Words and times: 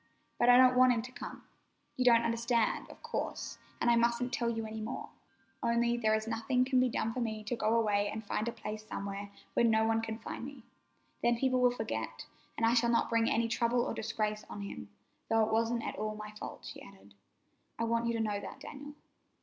But 0.39 0.49
I 0.49 0.57
don't 0.57 0.75
want 0.75 0.93
him 0.93 1.03
to 1.03 1.11
come. 1.11 1.43
You 1.95 2.03
don't 2.05 2.23
understand, 2.23 2.89
of 2.89 3.03
course, 3.03 3.59
and 3.79 3.87
I 3.91 3.95
mustn't 3.95 4.33
tell 4.33 4.49
you 4.49 4.65
any 4.65 4.81
more, 4.81 5.09
only 5.61 5.95
there 5.95 6.15
is 6.15 6.27
nothing 6.27 6.65
can 6.65 6.79
be 6.79 6.89
done 6.89 7.09
but 7.09 7.13
for 7.13 7.19
me 7.19 7.43
to 7.43 7.55
go 7.55 7.75
away 7.79 8.09
and 8.09 8.25
find 8.25 8.47
a 8.47 8.51
place 8.51 8.83
somewhere 8.83 9.29
where 9.53 9.63
no 9.63 9.83
one 9.85 10.01
can 10.01 10.17
find 10.17 10.43
me. 10.43 10.63
Then 11.21 11.37
people 11.37 11.61
will 11.61 11.69
forget, 11.69 12.25
and 12.57 12.65
I 12.65 12.73
shall 12.73 12.89
not 12.89 13.11
bring 13.11 13.29
any 13.29 13.47
trouble 13.47 13.81
or 13.83 13.93
disgrace 13.93 14.43
on 14.49 14.61
him—though 14.63 15.43
it 15.45 15.53
wasn't 15.53 15.85
at 15.85 15.97
all 15.97 16.15
my 16.15 16.31
fault," 16.31 16.65
she 16.65 16.81
added. 16.81 17.13
"I 17.77 17.83
want 17.83 18.07
you 18.07 18.13
to 18.13 18.19
know 18.23 18.39
that, 18.39 18.59
Daniel." 18.59 18.95